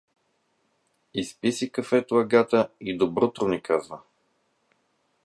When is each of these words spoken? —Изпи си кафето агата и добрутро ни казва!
—Изпи 1.13 1.51
си 1.51 1.71
кафето 1.71 2.15
агата 2.15 2.69
и 2.81 2.97
добрутро 2.97 3.47
ни 3.47 3.61
казва! 3.61 4.01